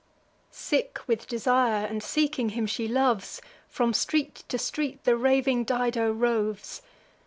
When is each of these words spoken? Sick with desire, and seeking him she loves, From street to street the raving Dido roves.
Sick 0.49 0.97
with 1.05 1.27
desire, 1.27 1.85
and 1.85 2.01
seeking 2.01 2.49
him 2.49 2.65
she 2.65 2.87
loves, 2.87 3.39
From 3.67 3.93
street 3.93 4.43
to 4.47 4.57
street 4.57 5.03
the 5.03 5.15
raving 5.15 5.63
Dido 5.63 6.11
roves. 6.11 6.81